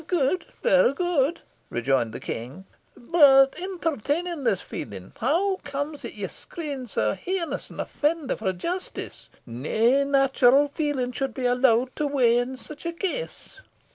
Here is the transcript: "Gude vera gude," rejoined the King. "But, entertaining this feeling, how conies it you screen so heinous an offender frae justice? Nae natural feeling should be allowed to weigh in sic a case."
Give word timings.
"Gude 0.07 0.47
vera 0.63 0.95
gude," 0.95 1.41
rejoined 1.69 2.11
the 2.11 2.19
King. 2.19 2.65
"But, 2.97 3.53
entertaining 3.59 4.43
this 4.45 4.63
feeling, 4.63 5.13
how 5.19 5.57
conies 5.57 6.03
it 6.03 6.15
you 6.15 6.27
screen 6.27 6.87
so 6.87 7.13
heinous 7.13 7.69
an 7.69 7.79
offender 7.79 8.35
frae 8.35 8.53
justice? 8.53 9.29
Nae 9.45 10.03
natural 10.03 10.69
feeling 10.69 11.11
should 11.11 11.35
be 11.35 11.45
allowed 11.45 11.95
to 11.97 12.07
weigh 12.07 12.39
in 12.39 12.57
sic 12.57 12.83
a 12.87 12.93
case." 12.93 13.61